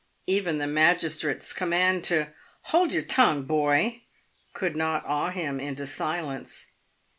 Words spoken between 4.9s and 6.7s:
awe him into silence.